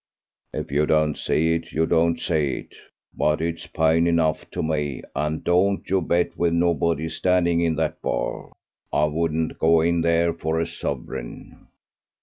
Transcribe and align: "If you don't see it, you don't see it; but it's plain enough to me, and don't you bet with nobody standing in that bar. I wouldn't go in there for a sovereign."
"If 0.51 0.71
you 0.71 0.87
don't 0.87 1.15
see 1.15 1.53
it, 1.53 1.71
you 1.73 1.85
don't 1.85 2.19
see 2.19 2.57
it; 2.57 2.73
but 3.15 3.39
it's 3.39 3.67
plain 3.67 4.07
enough 4.07 4.49
to 4.49 4.63
me, 4.63 5.03
and 5.15 5.43
don't 5.43 5.87
you 5.91 6.01
bet 6.01 6.35
with 6.35 6.53
nobody 6.55 7.07
standing 7.07 7.61
in 7.61 7.75
that 7.75 8.01
bar. 8.01 8.51
I 8.91 9.03
wouldn't 9.05 9.59
go 9.59 9.81
in 9.81 10.01
there 10.01 10.33
for 10.33 10.59
a 10.59 10.65
sovereign." 10.65 11.67